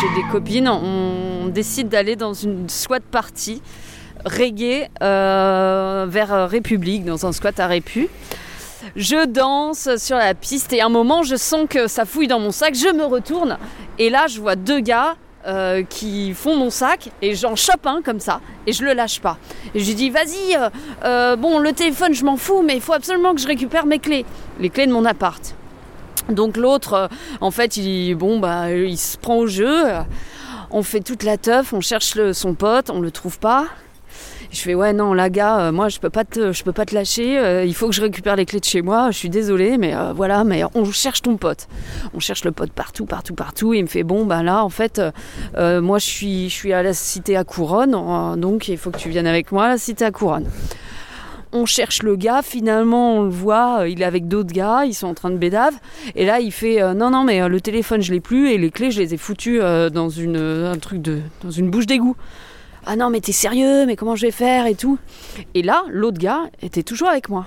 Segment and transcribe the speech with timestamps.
[0.00, 3.60] J'ai des copines, on décide d'aller dans une squat party
[4.24, 8.08] reggae euh, vers République, dans un squat à Répu.
[8.96, 12.40] Je danse sur la piste et à un moment je sens que ça fouille dans
[12.40, 13.58] mon sac, je me retourne
[13.98, 15.16] et là je vois deux gars
[15.46, 19.20] euh, qui font mon sac et j'en chope un comme ça et je le lâche
[19.20, 19.38] pas.
[19.74, 20.70] Je lui dis vas-y, euh,
[21.04, 23.98] euh, bon le téléphone je m'en fous mais il faut absolument que je récupère mes
[23.98, 24.24] clés,
[24.58, 25.54] les clés de mon appart.
[26.32, 27.08] Donc l'autre,
[27.40, 29.84] en fait, il, bon, bah, il se prend au jeu.
[30.70, 33.66] On fait toute la teuf, on cherche son pote, on le trouve pas.
[34.52, 36.94] Je fais ouais non là gars, euh, moi je peux pas te, peux pas te
[36.94, 37.38] lâcher.
[37.38, 39.10] Euh, il faut que je récupère les clés de chez moi.
[39.12, 40.42] Je suis désolée, mais euh, voilà.
[40.42, 41.68] Mais on cherche ton pote.
[42.14, 43.74] On cherche le pote partout, partout, partout.
[43.74, 45.00] il me fait bon bah là en fait,
[45.56, 49.08] moi je suis, je suis à la cité à Couronne, donc il faut que tu
[49.08, 50.46] viennes avec moi à la cité à Couronne
[51.52, 55.08] on cherche le gars, finalement on le voit, il est avec d'autres gars, ils sont
[55.08, 55.74] en train de bédave,
[56.14, 58.90] et là il fait non non mais le téléphone je l'ai plus et les clés
[58.90, 59.60] je les ai foutues
[59.92, 61.02] dans une un truc
[61.42, 62.16] dans une bouche d'égout.
[62.86, 64.98] Ah non, mais t'es sérieux, mais comment je vais faire et tout.
[65.54, 67.46] Et là, l'autre gars était toujours avec moi.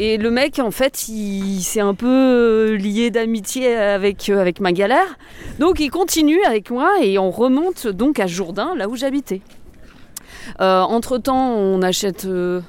[0.00, 5.18] Et le mec, en fait, il s'est un peu lié d'amitié avec, euh, ma galère.
[5.58, 9.40] Donc il continue avec moi et on remonte donc à Jourdain, là où j'habitais.
[10.60, 12.60] Euh, entre temps, on achète euh,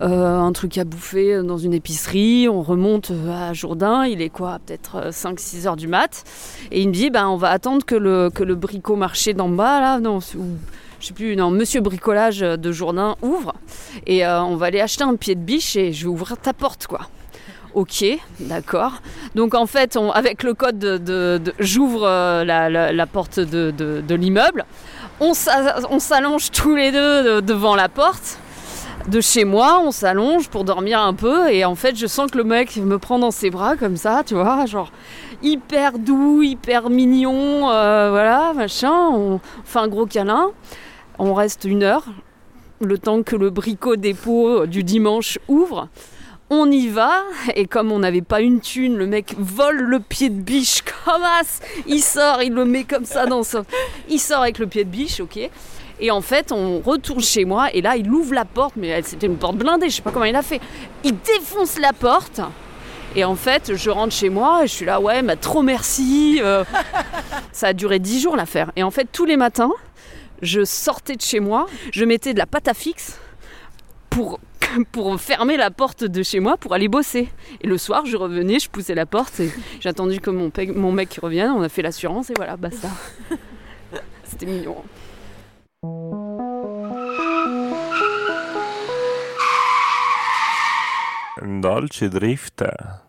[0.00, 5.10] un truc à bouffer dans une épicerie, on remonte à Jourdain, il est quoi, peut-être
[5.10, 6.24] 5-6 heures du mat,
[6.70, 9.48] et il me dit, ben, on va attendre que le, que le bricot marché d'en
[9.48, 10.20] bas, là, non,
[11.00, 13.54] je sais plus, non, Monsieur Bricolage de Jourdain ouvre
[14.06, 16.52] et euh, on va aller acheter un pied de biche et je vais ouvrir ta
[16.52, 17.02] porte, quoi.
[17.74, 18.04] Ok,
[18.40, 18.94] d'accord.
[19.34, 24.64] Donc en fait, avec le code de, j'ouvre euh, la, porte de, l'immeuble,
[25.20, 28.38] on s'allonge tous les deux devant la porte
[29.08, 32.36] de chez moi, on s'allonge pour dormir un peu et en fait je sens que
[32.36, 34.90] le mec me prend dans ses bras comme ça, tu vois, genre
[35.42, 40.50] hyper doux, hyper mignon, euh, voilà, machin, on fait un gros câlin.
[41.18, 42.04] On reste une heure,
[42.80, 45.88] le temps que le bricot dépôt du dimanche ouvre.
[46.50, 47.24] On y va,
[47.56, 51.22] et comme on n'avait pas une thune, le mec vole le pied de biche comme
[51.22, 51.60] as.
[51.86, 53.64] Il sort, il le met comme ça dans son.
[54.08, 55.50] Il sort avec le pied de biche, ok.
[56.00, 59.26] Et en fait, on retourne chez moi, et là, il ouvre la porte, mais c'était
[59.26, 60.60] une porte blindée, je sais pas comment il a fait.
[61.04, 62.40] Il défonce la porte.
[63.16, 66.40] Et en fait, je rentre chez moi et je suis là, ouais, trop merci.
[66.42, 66.64] Euh.
[67.52, 68.70] ça a duré dix jours l'affaire.
[68.76, 69.72] Et en fait, tous les matins,
[70.42, 73.18] je sortais de chez moi, je mettais de la pâte à fixe
[74.10, 74.38] pour,
[74.92, 77.28] pour fermer la porte de chez moi pour aller bosser.
[77.62, 79.50] Et le soir, je revenais, je poussais la porte et
[79.80, 82.88] j'ai attendu que mon, mon mec revienne, on a fait l'assurance et voilà, basta.
[84.24, 84.76] C'était mignon.
[91.40, 93.00] Dolce Drifte.